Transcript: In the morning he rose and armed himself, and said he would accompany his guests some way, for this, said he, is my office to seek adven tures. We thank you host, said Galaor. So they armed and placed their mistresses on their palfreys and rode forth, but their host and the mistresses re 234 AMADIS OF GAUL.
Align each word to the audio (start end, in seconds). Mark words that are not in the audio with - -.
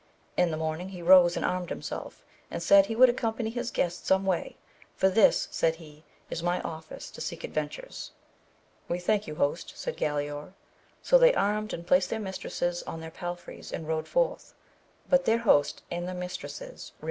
In 0.35 0.49
the 0.49 0.57
morning 0.57 0.89
he 0.89 1.03
rose 1.03 1.37
and 1.37 1.45
armed 1.45 1.69
himself, 1.69 2.23
and 2.49 2.63
said 2.63 2.87
he 2.87 2.95
would 2.95 3.07
accompany 3.07 3.51
his 3.51 3.69
guests 3.69 4.07
some 4.07 4.25
way, 4.25 4.57
for 4.95 5.09
this, 5.09 5.47
said 5.51 5.75
he, 5.75 6.03
is 6.27 6.41
my 6.41 6.59
office 6.61 7.11
to 7.11 7.21
seek 7.21 7.43
adven 7.43 7.69
tures. 7.69 8.09
We 8.87 8.97
thank 8.97 9.27
you 9.27 9.35
host, 9.35 9.73
said 9.75 9.97
Galaor. 9.97 10.53
So 11.03 11.19
they 11.19 11.35
armed 11.35 11.71
and 11.71 11.85
placed 11.85 12.09
their 12.09 12.19
mistresses 12.19 12.81
on 12.87 12.99
their 12.99 13.11
palfreys 13.11 13.71
and 13.71 13.87
rode 13.87 14.07
forth, 14.07 14.55
but 15.07 15.25
their 15.25 15.37
host 15.37 15.83
and 15.91 16.07
the 16.07 16.15
mistresses 16.15 16.49
re 16.49 16.57
234 16.57 16.65
AMADIS 16.71 16.89
OF 16.89 16.93
GAUL. 16.93 16.99